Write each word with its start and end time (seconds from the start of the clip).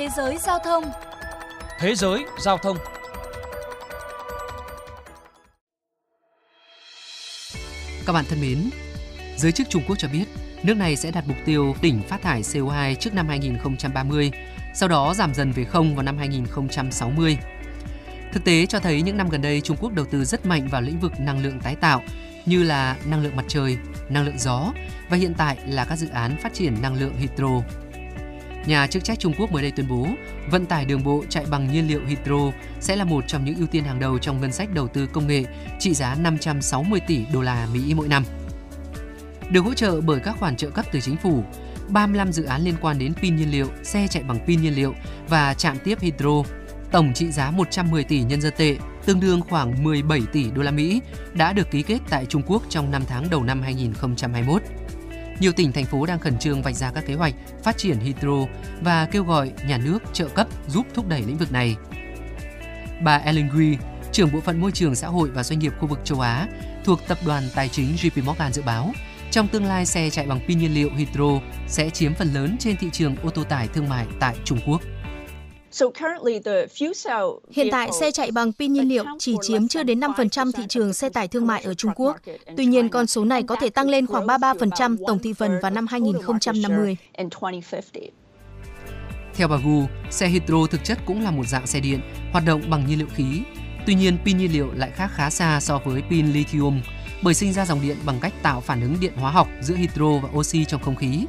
Thế 0.00 0.08
giới 0.16 0.38
giao 0.38 0.58
thông 0.58 0.84
Thế 1.78 1.94
giới 1.94 2.24
giao 2.38 2.58
thông 2.58 2.76
Các 8.06 8.12
bạn 8.12 8.24
thân 8.28 8.40
mến, 8.40 8.70
giới 9.36 9.52
chức 9.52 9.68
Trung 9.68 9.82
Quốc 9.88 9.96
cho 9.98 10.08
biết 10.08 10.24
nước 10.62 10.74
này 10.74 10.96
sẽ 10.96 11.10
đặt 11.10 11.24
mục 11.26 11.36
tiêu 11.46 11.74
đỉnh 11.82 12.02
phát 12.02 12.22
thải 12.22 12.42
CO2 12.42 12.94
trước 12.94 13.14
năm 13.14 13.28
2030, 13.28 14.30
sau 14.74 14.88
đó 14.88 15.14
giảm 15.14 15.34
dần 15.34 15.52
về 15.52 15.64
không 15.64 15.94
vào 15.94 16.02
năm 16.02 16.18
2060. 16.18 17.38
Thực 18.32 18.44
tế 18.44 18.66
cho 18.66 18.78
thấy 18.78 19.02
những 19.02 19.16
năm 19.16 19.28
gần 19.28 19.42
đây 19.42 19.60
Trung 19.60 19.76
Quốc 19.80 19.92
đầu 19.94 20.06
tư 20.10 20.24
rất 20.24 20.46
mạnh 20.46 20.68
vào 20.68 20.82
lĩnh 20.82 21.00
vực 21.00 21.12
năng 21.20 21.42
lượng 21.42 21.60
tái 21.60 21.76
tạo 21.76 22.02
như 22.46 22.62
là 22.62 22.96
năng 23.04 23.22
lượng 23.22 23.36
mặt 23.36 23.44
trời, 23.48 23.76
năng 24.08 24.24
lượng 24.24 24.38
gió 24.38 24.72
và 25.08 25.16
hiện 25.16 25.34
tại 25.34 25.58
là 25.66 25.84
các 25.84 25.96
dự 25.96 26.08
án 26.08 26.36
phát 26.36 26.54
triển 26.54 26.82
năng 26.82 26.94
lượng 26.94 27.14
hydro. 27.18 27.62
Nhà 28.66 28.86
chức 28.86 29.04
trách 29.04 29.18
Trung 29.18 29.32
Quốc 29.38 29.52
mới 29.52 29.62
đây 29.62 29.70
tuyên 29.70 29.88
bố, 29.88 30.06
vận 30.50 30.66
tải 30.66 30.84
đường 30.84 31.04
bộ 31.04 31.24
chạy 31.28 31.44
bằng 31.50 31.72
nhiên 31.72 31.88
liệu 31.88 32.00
hydro 32.06 32.52
sẽ 32.80 32.96
là 32.96 33.04
một 33.04 33.24
trong 33.26 33.44
những 33.44 33.56
ưu 33.56 33.66
tiên 33.66 33.84
hàng 33.84 34.00
đầu 34.00 34.18
trong 34.18 34.40
ngân 34.40 34.52
sách 34.52 34.74
đầu 34.74 34.88
tư 34.88 35.06
công 35.06 35.26
nghệ 35.26 35.44
trị 35.78 35.94
giá 35.94 36.14
560 36.14 37.00
tỷ 37.06 37.24
đô 37.32 37.42
la 37.42 37.68
Mỹ 37.72 37.94
mỗi 37.94 38.08
năm. 38.08 38.24
Được 39.50 39.60
hỗ 39.60 39.74
trợ 39.74 40.00
bởi 40.00 40.20
các 40.20 40.36
khoản 40.38 40.56
trợ 40.56 40.70
cấp 40.70 40.86
từ 40.92 41.00
chính 41.00 41.16
phủ, 41.16 41.44
35 41.88 42.32
dự 42.32 42.44
án 42.44 42.62
liên 42.62 42.74
quan 42.80 42.98
đến 42.98 43.14
pin 43.14 43.36
nhiên 43.36 43.50
liệu, 43.50 43.66
xe 43.82 44.06
chạy 44.10 44.22
bằng 44.22 44.38
pin 44.46 44.62
nhiên 44.62 44.74
liệu 44.74 44.94
và 45.28 45.54
trạm 45.54 45.78
tiếp 45.84 45.98
hydro, 46.00 46.42
tổng 46.92 47.12
trị 47.14 47.30
giá 47.30 47.50
110 47.50 48.04
tỷ 48.04 48.22
nhân 48.22 48.40
dân 48.40 48.52
tệ, 48.56 48.76
tương 49.04 49.20
đương 49.20 49.40
khoảng 49.40 49.84
17 49.84 50.20
tỷ 50.32 50.50
đô 50.50 50.62
la 50.62 50.70
Mỹ, 50.70 51.00
đã 51.34 51.52
được 51.52 51.70
ký 51.70 51.82
kết 51.82 51.98
tại 52.08 52.26
Trung 52.26 52.42
Quốc 52.46 52.62
trong 52.68 52.90
5 52.90 53.02
tháng 53.06 53.30
đầu 53.30 53.42
năm 53.42 53.62
2021. 53.62 54.62
Nhiều 55.40 55.52
tỉnh 55.52 55.72
thành 55.72 55.84
phố 55.84 56.06
đang 56.06 56.18
khẩn 56.18 56.38
trương 56.38 56.62
vạch 56.62 56.76
ra 56.76 56.90
các 56.90 57.06
kế 57.06 57.14
hoạch 57.14 57.34
phát 57.62 57.78
triển 57.78 57.98
hydro 57.98 58.46
và 58.80 59.06
kêu 59.06 59.24
gọi 59.24 59.52
nhà 59.66 59.78
nước 59.78 59.98
trợ 60.12 60.28
cấp 60.28 60.46
giúp 60.68 60.86
thúc 60.94 61.08
đẩy 61.08 61.22
lĩnh 61.22 61.38
vực 61.38 61.52
này. 61.52 61.76
Bà 63.02 63.16
Ellen 63.16 63.48
Gui, 63.48 63.76
trưởng 64.12 64.32
bộ 64.32 64.40
phận 64.40 64.60
môi 64.60 64.72
trường 64.72 64.94
xã 64.94 65.08
hội 65.08 65.30
và 65.30 65.42
doanh 65.42 65.58
nghiệp 65.58 65.72
khu 65.78 65.86
vực 65.86 65.98
châu 66.04 66.20
Á 66.20 66.46
thuộc 66.84 67.00
tập 67.08 67.18
đoàn 67.26 67.42
tài 67.54 67.68
chính 67.68 67.96
JP 67.96 68.24
Morgan 68.24 68.52
dự 68.52 68.62
báo, 68.62 68.92
trong 69.30 69.48
tương 69.48 69.64
lai 69.64 69.86
xe 69.86 70.10
chạy 70.10 70.26
bằng 70.26 70.40
pin 70.48 70.58
nhiên 70.58 70.74
liệu 70.74 70.90
hydro 70.96 71.40
sẽ 71.66 71.90
chiếm 71.90 72.14
phần 72.14 72.32
lớn 72.34 72.56
trên 72.58 72.76
thị 72.76 72.88
trường 72.92 73.16
ô 73.16 73.30
tô 73.30 73.44
tải 73.44 73.68
thương 73.68 73.88
mại 73.88 74.06
tại 74.20 74.36
Trung 74.44 74.58
Quốc. 74.66 74.80
Hiện 77.50 77.68
tại, 77.70 77.90
xe 78.00 78.10
chạy 78.10 78.30
bằng 78.30 78.52
pin 78.52 78.72
nhiên 78.72 78.88
liệu 78.88 79.04
chỉ 79.18 79.36
chiếm 79.42 79.68
chưa 79.68 79.82
đến 79.82 80.00
5% 80.00 80.52
thị 80.52 80.62
trường 80.68 80.92
xe 80.92 81.08
tải 81.08 81.28
thương 81.28 81.46
mại 81.46 81.62
ở 81.62 81.74
Trung 81.74 81.92
Quốc. 81.96 82.16
Tuy 82.56 82.66
nhiên, 82.66 82.88
con 82.88 83.06
số 83.06 83.24
này 83.24 83.42
có 83.42 83.56
thể 83.60 83.70
tăng 83.70 83.88
lên 83.88 84.06
khoảng 84.06 84.26
33% 84.26 84.96
tổng 85.06 85.18
thị 85.18 85.32
phần 85.32 85.58
vào 85.62 85.70
năm 85.70 85.86
2050. 85.86 86.96
Theo 89.34 89.48
bà 89.48 89.56
Gu, 89.64 89.86
xe 90.10 90.28
hydro 90.28 90.66
thực 90.70 90.84
chất 90.84 90.98
cũng 91.06 91.22
là 91.24 91.30
một 91.30 91.48
dạng 91.48 91.66
xe 91.66 91.80
điện, 91.80 92.00
hoạt 92.32 92.44
động 92.46 92.62
bằng 92.70 92.86
nhiên 92.86 92.98
liệu 92.98 93.08
khí. 93.14 93.42
Tuy 93.86 93.94
nhiên, 93.94 94.18
pin 94.24 94.38
nhiên 94.38 94.52
liệu 94.52 94.72
lại 94.74 94.90
khác 94.90 95.10
khá 95.14 95.30
xa 95.30 95.60
so 95.60 95.78
với 95.78 96.02
pin 96.10 96.32
lithium, 96.32 96.80
bởi 97.22 97.34
sinh 97.34 97.52
ra 97.52 97.66
dòng 97.66 97.82
điện 97.82 97.96
bằng 98.06 98.18
cách 98.20 98.32
tạo 98.42 98.60
phản 98.60 98.80
ứng 98.80 98.96
điện 99.00 99.12
hóa 99.16 99.30
học 99.30 99.48
giữa 99.62 99.74
hydro 99.74 100.18
và 100.22 100.28
oxy 100.38 100.64
trong 100.64 100.82
không 100.82 100.96
khí. 100.96 101.26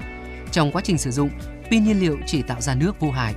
Trong 0.51 0.71
quá 0.71 0.81
trình 0.85 0.97
sử 0.97 1.11
dụng, 1.11 1.29
pin 1.71 1.83
nhiên 1.83 1.99
liệu 1.99 2.17
chỉ 2.27 2.41
tạo 2.41 2.61
ra 2.61 2.75
nước 2.75 2.99
vô 2.99 3.11
hại, 3.11 3.33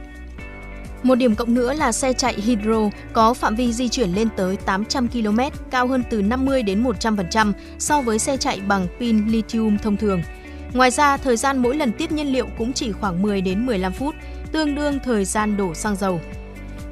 một 1.05 1.15
điểm 1.15 1.35
cộng 1.35 1.55
nữa 1.55 1.73
là 1.73 1.93
xe 1.93 2.13
chạy 2.13 2.35
hydro 2.35 2.91
có 3.13 3.35
phạm 3.35 3.55
vi 3.55 3.73
di 3.73 3.89
chuyển 3.89 4.11
lên 4.11 4.29
tới 4.37 4.57
800 4.57 5.09
km, 5.09 5.39
cao 5.71 5.87
hơn 5.87 6.03
từ 6.11 6.23
50 6.23 6.63
đến 6.63 6.85
100% 6.85 7.53
so 7.79 8.01
với 8.01 8.19
xe 8.19 8.37
chạy 8.37 8.61
bằng 8.61 8.87
pin 9.01 9.29
lithium 9.29 9.79
thông 9.79 9.97
thường. 9.97 10.23
Ngoài 10.73 10.91
ra, 10.91 11.17
thời 11.17 11.37
gian 11.37 11.59
mỗi 11.59 11.77
lần 11.77 11.93
tiếp 11.93 12.13
nhiên 12.13 12.33
liệu 12.33 12.47
cũng 12.59 12.73
chỉ 12.73 12.93
khoảng 12.93 13.23
10 13.23 13.41
đến 13.41 13.67
15 13.67 13.93
phút, 13.93 14.15
tương 14.53 14.75
đương 14.75 14.99
thời 15.05 15.25
gian 15.25 15.57
đổ 15.57 15.75
xăng 15.75 15.97
dầu. 15.97 16.21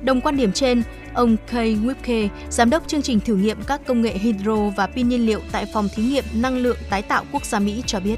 Đồng 0.02 0.20
quan 0.20 0.36
điểm 0.36 0.52
trên, 0.52 0.82
ông 1.14 1.36
Kay 1.50 1.76
Whipke, 1.76 2.28
giám 2.50 2.70
đốc 2.70 2.88
chương 2.88 3.02
trình 3.02 3.20
thử 3.20 3.36
nghiệm 3.36 3.62
các 3.66 3.80
công 3.86 4.02
nghệ 4.02 4.12
hydro 4.12 4.56
và 4.76 4.86
pin 4.86 5.08
nhiên 5.08 5.26
liệu 5.26 5.40
tại 5.52 5.66
phòng 5.72 5.88
thí 5.94 6.02
nghiệm 6.02 6.24
năng 6.34 6.58
lượng 6.58 6.76
tái 6.90 7.02
tạo 7.02 7.24
quốc 7.32 7.44
gia 7.44 7.58
Mỹ 7.58 7.82
cho 7.86 8.00
biết. 8.00 8.16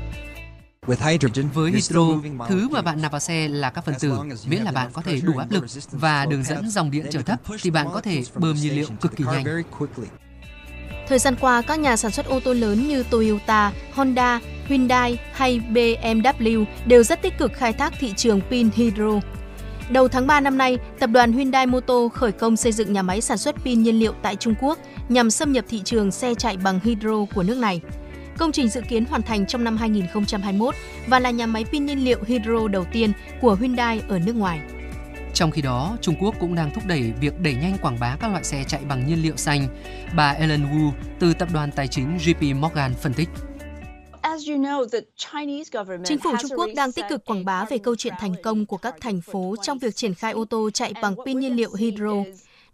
Với 0.86 0.96
hydro, 1.72 2.00
thứ 2.48 2.68
mà 2.68 2.82
bạn 2.82 3.02
nạp 3.02 3.12
vào 3.12 3.20
xe 3.20 3.48
là 3.48 3.70
các 3.70 3.84
phân 3.84 3.94
tử, 4.00 4.12
miễn 4.46 4.62
là 4.62 4.72
bạn 4.72 4.90
có 4.92 5.02
thể 5.02 5.20
đủ 5.20 5.32
áp 5.38 5.50
lực 5.50 5.64
và 5.92 6.26
đường 6.26 6.44
dẫn 6.44 6.70
dòng 6.70 6.90
điện 6.90 7.06
trở 7.10 7.22
thấp 7.22 7.40
thì 7.62 7.70
bạn 7.70 7.86
có 7.92 8.00
thể 8.00 8.22
bơm 8.34 8.56
nhiên 8.56 8.74
liệu 8.74 8.86
cực 9.00 9.16
kỳ 9.16 9.24
nhanh. 9.24 9.44
Thời 11.08 11.18
gian 11.18 11.36
qua, 11.40 11.62
các 11.62 11.78
nhà 11.78 11.96
sản 11.96 12.10
xuất 12.10 12.26
ô 12.26 12.40
tô 12.40 12.52
lớn 12.52 12.88
như 12.88 13.02
Toyota, 13.02 13.72
Honda, 13.94 14.40
Hyundai 14.66 15.18
hay 15.32 15.60
BMW 15.72 16.64
đều 16.86 17.02
rất 17.02 17.22
tích 17.22 17.38
cực 17.38 17.52
khai 17.54 17.72
thác 17.72 17.92
thị 18.00 18.12
trường 18.16 18.40
pin 18.50 18.70
hydro. 18.74 19.20
Đầu 19.90 20.08
tháng 20.08 20.26
3 20.26 20.40
năm 20.40 20.58
nay, 20.58 20.78
tập 20.98 21.10
đoàn 21.12 21.32
Hyundai 21.32 21.66
Motor 21.66 22.12
khởi 22.12 22.32
công 22.32 22.56
xây 22.56 22.72
dựng 22.72 22.92
nhà 22.92 23.02
máy 23.02 23.20
sản 23.20 23.38
xuất 23.38 23.56
pin 23.64 23.82
nhiên 23.82 23.98
liệu 23.98 24.12
tại 24.22 24.36
Trung 24.36 24.54
Quốc 24.60 24.78
nhằm 25.08 25.30
xâm 25.30 25.52
nhập 25.52 25.64
thị 25.68 25.82
trường 25.84 26.10
xe 26.10 26.34
chạy 26.34 26.56
bằng 26.56 26.80
hydro 26.84 27.24
của 27.34 27.42
nước 27.42 27.56
này. 27.56 27.80
Công 28.38 28.52
trình 28.52 28.68
dự 28.68 28.80
kiến 28.88 29.04
hoàn 29.04 29.22
thành 29.22 29.46
trong 29.46 29.64
năm 29.64 29.76
2021 29.76 30.74
và 31.06 31.20
là 31.20 31.30
nhà 31.30 31.46
máy 31.46 31.64
pin 31.72 31.86
nhiên 31.86 32.04
liệu 32.04 32.18
hydro 32.26 32.68
đầu 32.68 32.84
tiên 32.92 33.12
của 33.40 33.54
Hyundai 33.60 34.02
ở 34.08 34.18
nước 34.18 34.36
ngoài. 34.36 34.60
Trong 35.34 35.50
khi 35.50 35.62
đó, 35.62 35.96
Trung 36.00 36.14
Quốc 36.20 36.34
cũng 36.40 36.54
đang 36.54 36.70
thúc 36.74 36.84
đẩy 36.86 37.12
việc 37.20 37.40
đẩy 37.40 37.54
nhanh 37.54 37.78
quảng 37.82 37.96
bá 38.00 38.16
các 38.20 38.28
loại 38.28 38.44
xe 38.44 38.64
chạy 38.68 38.80
bằng 38.88 39.06
nhiên 39.06 39.22
liệu 39.22 39.36
xanh. 39.36 39.68
Bà 40.16 40.30
Ellen 40.30 40.64
Wu 40.64 40.90
từ 41.18 41.34
tập 41.34 41.48
đoàn 41.52 41.70
tài 41.72 41.88
chính 41.88 42.16
JP 42.16 42.60
Morgan 42.60 42.94
phân 42.94 43.14
tích. 43.14 43.28
Chính 46.04 46.18
phủ 46.18 46.30
Trung 46.40 46.58
Quốc 46.58 46.68
đang 46.76 46.92
tích 46.92 47.04
cực 47.08 47.24
quảng 47.24 47.44
bá 47.44 47.64
về 47.64 47.78
câu 47.78 47.96
chuyện 47.96 48.14
thành 48.20 48.34
công 48.42 48.66
của 48.66 48.76
các 48.76 48.94
thành 49.00 49.20
phố 49.20 49.54
trong 49.62 49.78
việc 49.78 49.96
triển 49.96 50.14
khai 50.14 50.32
ô 50.32 50.44
tô 50.44 50.70
chạy 50.70 50.92
bằng 51.02 51.14
pin 51.26 51.38
nhiên 51.38 51.56
liệu 51.56 51.74
hydro. 51.74 52.14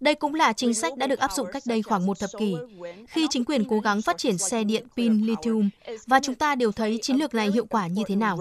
Đây 0.00 0.14
cũng 0.14 0.34
là 0.34 0.52
chính 0.52 0.74
sách 0.74 0.96
đã 0.96 1.06
được 1.06 1.18
áp 1.18 1.32
dụng 1.32 1.46
cách 1.52 1.62
đây 1.66 1.82
khoảng 1.82 2.06
một 2.06 2.18
thập 2.18 2.30
kỷ, 2.38 2.56
khi 3.08 3.26
chính 3.30 3.44
quyền 3.44 3.64
cố 3.64 3.80
gắng 3.80 4.02
phát 4.02 4.18
triển 4.18 4.38
xe 4.38 4.64
điện 4.64 4.86
pin 4.96 5.12
lithium, 5.12 5.68
và 6.06 6.20
chúng 6.22 6.34
ta 6.34 6.54
đều 6.54 6.72
thấy 6.72 6.98
chiến 7.02 7.16
lược 7.16 7.34
này 7.34 7.50
hiệu 7.50 7.64
quả 7.64 7.86
như 7.86 8.02
thế 8.06 8.16
nào. 8.16 8.38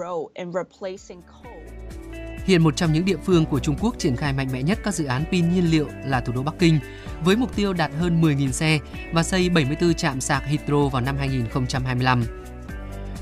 Hiện 2.44 2.62
một 2.62 2.76
trong 2.76 2.92
những 2.92 3.04
địa 3.04 3.16
phương 3.24 3.44
của 3.46 3.60
Trung 3.60 3.76
Quốc 3.80 3.98
triển 3.98 4.16
khai 4.16 4.32
mạnh 4.32 4.48
mẽ 4.52 4.62
nhất 4.62 4.78
các 4.84 4.94
dự 4.94 5.04
án 5.04 5.24
pin 5.30 5.54
nhiên 5.54 5.70
liệu 5.70 5.86
là 6.04 6.20
thủ 6.20 6.32
đô 6.32 6.42
Bắc 6.42 6.54
Kinh, 6.58 6.78
với 7.24 7.36
mục 7.36 7.56
tiêu 7.56 7.72
đạt 7.72 7.90
hơn 7.98 8.22
10.000 8.22 8.50
xe 8.50 8.78
và 9.12 9.22
xây 9.22 9.48
74 9.48 9.94
trạm 9.94 10.20
sạc 10.20 10.44
hydro 10.46 10.88
vào 10.88 11.02
năm 11.02 11.16
2025. 11.18 12.24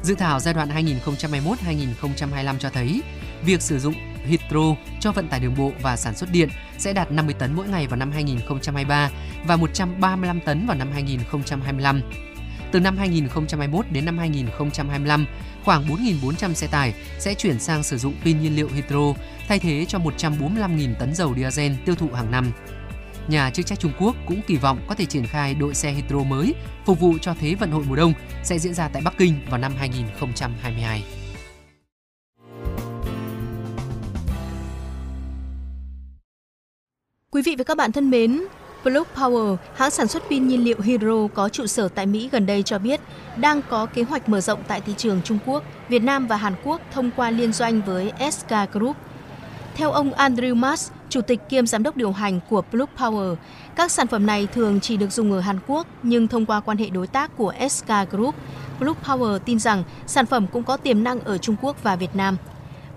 Dự 0.02 0.14
thảo 0.14 0.40
giai 0.40 0.54
đoạn 0.54 0.68
2021-2025 0.68 2.58
cho 2.58 2.70
thấy 2.70 3.02
việc 3.44 3.62
sử 3.62 3.78
dụng 3.78 3.94
hydro 4.28 4.74
cho 5.00 5.12
vận 5.12 5.28
tải 5.28 5.40
đường 5.40 5.54
bộ 5.58 5.72
và 5.82 5.96
sản 5.96 6.16
xuất 6.16 6.32
điện 6.32 6.48
sẽ 6.78 6.92
đạt 6.92 7.12
50 7.12 7.34
tấn 7.38 7.54
mỗi 7.54 7.68
ngày 7.68 7.86
vào 7.86 7.96
năm 7.96 8.10
2023 8.10 9.10
và 9.46 9.56
135 9.56 10.40
tấn 10.40 10.66
vào 10.66 10.76
năm 10.76 10.92
2025. 10.92 12.02
Từ 12.72 12.80
năm 12.80 12.96
2021 12.96 13.86
đến 13.90 14.04
năm 14.04 14.18
2025, 14.18 15.26
khoảng 15.64 15.88
4.400 15.88 16.52
xe 16.54 16.66
tải 16.66 16.94
sẽ 17.18 17.34
chuyển 17.34 17.58
sang 17.58 17.82
sử 17.82 17.98
dụng 17.98 18.14
pin 18.24 18.40
nhiên 18.40 18.56
liệu 18.56 18.68
hydro 18.74 19.14
thay 19.48 19.58
thế 19.58 19.84
cho 19.88 19.98
145.000 19.98 20.94
tấn 20.94 21.14
dầu 21.14 21.34
diesel 21.36 21.72
tiêu 21.84 21.94
thụ 21.94 22.08
hàng 22.12 22.30
năm. 22.30 22.52
Nhà 23.28 23.50
chức 23.50 23.66
trách 23.66 23.80
Trung 23.80 23.92
Quốc 23.98 24.16
cũng 24.26 24.40
kỳ 24.46 24.56
vọng 24.56 24.80
có 24.88 24.94
thể 24.94 25.04
triển 25.04 25.26
khai 25.26 25.54
đội 25.54 25.74
xe 25.74 25.92
hydro 25.92 26.18
mới 26.18 26.54
phục 26.84 27.00
vụ 27.00 27.18
cho 27.18 27.34
Thế 27.40 27.54
vận 27.54 27.70
hội 27.70 27.84
mùa 27.88 27.96
đông 27.96 28.12
sẽ 28.42 28.58
diễn 28.58 28.74
ra 28.74 28.88
tại 28.88 29.02
Bắc 29.02 29.14
Kinh 29.18 29.40
vào 29.50 29.60
năm 29.60 29.72
2022. 29.78 31.02
Quý 37.38 37.42
vị 37.42 37.54
và 37.58 37.64
các 37.64 37.76
bạn 37.76 37.92
thân 37.92 38.10
mến, 38.10 38.42
Plug 38.82 39.06
Power, 39.14 39.56
hãng 39.74 39.90
sản 39.90 40.08
xuất 40.08 40.22
pin 40.30 40.48
nhiên 40.48 40.64
liệu 40.64 40.80
hydro 40.80 41.28
có 41.34 41.48
trụ 41.48 41.66
sở 41.66 41.88
tại 41.88 42.06
Mỹ 42.06 42.28
gần 42.32 42.46
đây 42.46 42.62
cho 42.62 42.78
biết 42.78 43.00
đang 43.36 43.62
có 43.70 43.86
kế 43.86 44.02
hoạch 44.02 44.28
mở 44.28 44.40
rộng 44.40 44.62
tại 44.68 44.80
thị 44.80 44.94
trường 44.96 45.20
Trung 45.24 45.38
Quốc, 45.46 45.62
Việt 45.88 46.02
Nam 46.02 46.26
và 46.26 46.36
Hàn 46.36 46.54
Quốc 46.64 46.80
thông 46.92 47.10
qua 47.16 47.30
liên 47.30 47.52
doanh 47.52 47.82
với 47.82 48.12
SK 48.32 48.72
Group. 48.72 48.96
Theo 49.74 49.90
ông 49.90 50.10
Andrew 50.10 50.54
Mas, 50.54 50.90
chủ 51.08 51.20
tịch 51.20 51.40
kiêm 51.48 51.66
giám 51.66 51.82
đốc 51.82 51.96
điều 51.96 52.12
hành 52.12 52.40
của 52.50 52.62
Plug 52.62 52.88
Power, 52.96 53.36
các 53.76 53.90
sản 53.90 54.06
phẩm 54.06 54.26
này 54.26 54.46
thường 54.46 54.80
chỉ 54.80 54.96
được 54.96 55.12
dùng 55.12 55.32
ở 55.32 55.40
Hàn 55.40 55.58
Quốc, 55.66 55.86
nhưng 56.02 56.28
thông 56.28 56.46
qua 56.46 56.60
quan 56.60 56.78
hệ 56.78 56.90
đối 56.90 57.06
tác 57.06 57.36
của 57.36 57.52
SK 57.70 57.92
Group, 58.10 58.34
Plug 58.78 58.96
Power 59.04 59.38
tin 59.38 59.58
rằng 59.58 59.82
sản 60.06 60.26
phẩm 60.26 60.46
cũng 60.52 60.62
có 60.62 60.76
tiềm 60.76 61.04
năng 61.04 61.20
ở 61.20 61.38
Trung 61.38 61.56
Quốc 61.62 61.82
và 61.82 61.96
Việt 61.96 62.16
Nam. 62.16 62.36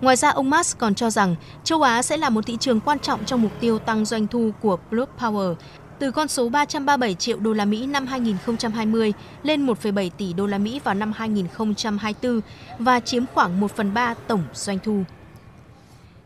Ngoài 0.02 0.16
ra, 0.16 0.30
ông 0.30 0.50
Musk 0.50 0.78
còn 0.78 0.94
cho 0.94 1.10
rằng 1.10 1.36
châu 1.64 1.82
Á 1.82 2.02
sẽ 2.02 2.16
là 2.16 2.30
một 2.30 2.46
thị 2.46 2.56
trường 2.60 2.80
quan 2.80 2.98
trọng 2.98 3.24
trong 3.24 3.42
mục 3.42 3.52
tiêu 3.60 3.78
tăng 3.78 4.04
doanh 4.04 4.26
thu 4.26 4.50
của 4.60 4.76
Plug 4.90 5.08
Power 5.18 5.54
từ 5.98 6.10
con 6.10 6.28
số 6.28 6.48
337 6.48 7.14
triệu 7.14 7.38
đô 7.38 7.52
la 7.52 7.64
Mỹ 7.64 7.86
năm 7.86 8.06
2020 8.06 9.12
lên 9.42 9.66
1,7 9.66 10.10
tỷ 10.18 10.32
đô 10.32 10.46
la 10.46 10.58
Mỹ 10.58 10.80
vào 10.84 10.94
năm 10.94 11.12
2024 11.12 12.40
và 12.78 13.00
chiếm 13.00 13.24
khoảng 13.34 13.60
1 13.60 13.76
phần 13.76 13.94
3 13.94 14.14
tổng 14.14 14.42
doanh 14.54 14.78
thu. 14.84 15.02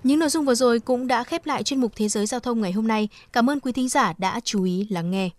Những 0.03 0.19
nội 0.19 0.29
dung 0.29 0.45
vừa 0.45 0.55
rồi 0.55 0.81
cũng 0.81 1.07
đã 1.07 1.25
khép 1.25 1.47
lại 1.47 1.63
chuyên 1.63 1.81
mục 1.81 1.93
Thế 1.97 2.09
giới 2.09 2.27
Giao 2.27 2.41
thông 2.41 2.61
ngày 2.61 2.73
hôm 2.73 2.89
nay. 2.89 3.09
Cảm 3.33 3.51
ơn 3.51 3.61
quý 3.61 3.73
thính 3.73 3.89
giả 3.89 4.15
đã 4.19 4.41
chú 4.45 4.65
ý 4.65 4.87
lắng 4.91 5.11
nghe. 5.11 5.31